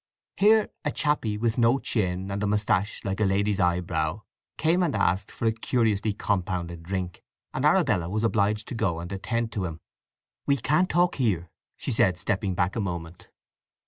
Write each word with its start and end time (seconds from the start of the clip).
Here 0.37 0.71
a 0.83 0.89
chappie 0.91 1.37
with 1.37 1.59
no 1.59 1.77
chin, 1.77 2.31
and 2.31 2.41
a 2.41 2.47
moustache 2.47 3.05
like 3.05 3.19
a 3.19 3.23
lady's 3.23 3.59
eyebrow, 3.59 4.23
came 4.57 4.81
and 4.81 4.95
asked 4.95 5.29
for 5.29 5.45
a 5.45 5.51
curiously 5.51 6.11
compounded 6.11 6.81
drink, 6.81 7.23
and 7.53 7.63
Arabella 7.65 8.09
was 8.09 8.23
obliged 8.23 8.67
to 8.69 8.73
go 8.73 8.99
and 8.99 9.11
attend 9.11 9.51
to 9.51 9.65
him. 9.65 9.79
"We 10.47 10.57
can't 10.57 10.89
talk 10.89 11.17
here," 11.17 11.51
she 11.77 11.91
said, 11.91 12.17
stepping 12.17 12.55
back 12.55 12.75
a 12.75 12.81
moment. 12.81 13.29